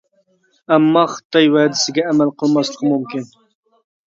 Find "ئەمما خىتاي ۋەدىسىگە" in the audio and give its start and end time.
0.75-2.07